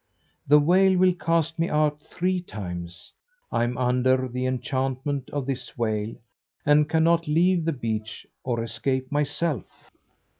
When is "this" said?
5.45-5.77